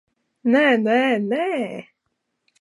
[0.53, 0.97] Nē, nē,
[1.27, 1.45] nē!